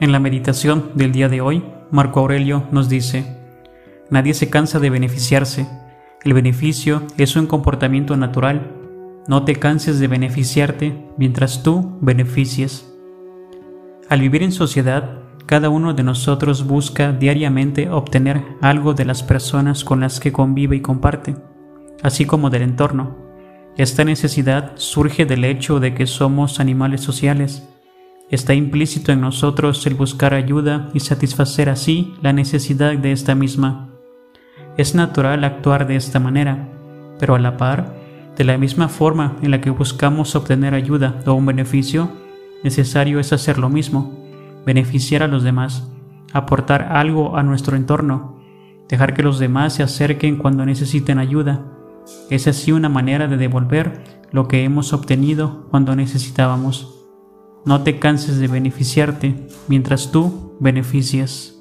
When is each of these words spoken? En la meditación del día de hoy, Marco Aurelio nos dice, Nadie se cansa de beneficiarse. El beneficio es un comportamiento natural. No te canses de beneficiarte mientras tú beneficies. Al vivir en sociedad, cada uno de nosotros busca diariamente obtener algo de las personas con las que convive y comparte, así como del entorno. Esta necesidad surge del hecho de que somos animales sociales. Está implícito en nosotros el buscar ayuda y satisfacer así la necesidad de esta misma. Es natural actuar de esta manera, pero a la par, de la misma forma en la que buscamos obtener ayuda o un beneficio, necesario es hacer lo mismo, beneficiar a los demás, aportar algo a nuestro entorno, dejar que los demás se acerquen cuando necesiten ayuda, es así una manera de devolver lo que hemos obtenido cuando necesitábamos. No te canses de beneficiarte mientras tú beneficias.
En 0.00 0.10
la 0.10 0.18
meditación 0.18 0.90
del 0.94 1.12
día 1.12 1.28
de 1.28 1.40
hoy, 1.40 1.62
Marco 1.92 2.18
Aurelio 2.18 2.64
nos 2.72 2.88
dice, 2.88 3.38
Nadie 4.10 4.34
se 4.34 4.50
cansa 4.50 4.80
de 4.80 4.90
beneficiarse. 4.90 5.68
El 6.24 6.34
beneficio 6.34 7.02
es 7.16 7.36
un 7.36 7.46
comportamiento 7.46 8.16
natural. 8.16 8.72
No 9.28 9.44
te 9.44 9.54
canses 9.54 10.00
de 10.00 10.08
beneficiarte 10.08 11.06
mientras 11.16 11.62
tú 11.62 11.96
beneficies. 12.00 12.92
Al 14.08 14.20
vivir 14.20 14.42
en 14.42 14.52
sociedad, 14.52 15.20
cada 15.46 15.68
uno 15.68 15.94
de 15.94 16.02
nosotros 16.02 16.66
busca 16.66 17.12
diariamente 17.12 17.88
obtener 17.88 18.42
algo 18.60 18.94
de 18.94 19.04
las 19.04 19.22
personas 19.22 19.84
con 19.84 20.00
las 20.00 20.18
que 20.18 20.32
convive 20.32 20.76
y 20.76 20.80
comparte, 20.80 21.36
así 22.02 22.24
como 22.24 22.50
del 22.50 22.62
entorno. 22.62 23.16
Esta 23.76 24.04
necesidad 24.04 24.72
surge 24.74 25.24
del 25.24 25.44
hecho 25.44 25.78
de 25.78 25.94
que 25.94 26.06
somos 26.06 26.58
animales 26.58 27.00
sociales. 27.00 27.68
Está 28.30 28.54
implícito 28.54 29.12
en 29.12 29.20
nosotros 29.20 29.86
el 29.86 29.94
buscar 29.94 30.32
ayuda 30.32 30.88
y 30.94 31.00
satisfacer 31.00 31.68
así 31.68 32.14
la 32.22 32.32
necesidad 32.32 32.96
de 32.96 33.12
esta 33.12 33.34
misma. 33.34 33.90
Es 34.78 34.94
natural 34.94 35.44
actuar 35.44 35.86
de 35.86 35.96
esta 35.96 36.20
manera, 36.20 36.68
pero 37.20 37.34
a 37.34 37.38
la 37.38 37.56
par, 37.58 37.94
de 38.36 38.44
la 38.44 38.56
misma 38.56 38.88
forma 38.88 39.36
en 39.42 39.50
la 39.50 39.60
que 39.60 39.70
buscamos 39.70 40.34
obtener 40.34 40.74
ayuda 40.74 41.20
o 41.26 41.34
un 41.34 41.44
beneficio, 41.46 42.10
necesario 42.64 43.20
es 43.20 43.32
hacer 43.32 43.58
lo 43.58 43.68
mismo, 43.68 44.18
beneficiar 44.64 45.22
a 45.22 45.28
los 45.28 45.42
demás, 45.42 45.92
aportar 46.32 46.92
algo 46.92 47.36
a 47.36 47.42
nuestro 47.42 47.76
entorno, 47.76 48.40
dejar 48.88 49.14
que 49.14 49.22
los 49.22 49.38
demás 49.38 49.74
se 49.74 49.82
acerquen 49.82 50.38
cuando 50.38 50.64
necesiten 50.64 51.18
ayuda, 51.18 51.66
es 52.30 52.48
así 52.48 52.72
una 52.72 52.88
manera 52.88 53.28
de 53.28 53.36
devolver 53.36 54.02
lo 54.32 54.48
que 54.48 54.64
hemos 54.64 54.92
obtenido 54.92 55.66
cuando 55.70 55.94
necesitábamos. 55.94 57.03
No 57.64 57.82
te 57.82 57.98
canses 57.98 58.38
de 58.38 58.48
beneficiarte 58.48 59.34
mientras 59.68 60.10
tú 60.10 60.56
beneficias. 60.60 61.53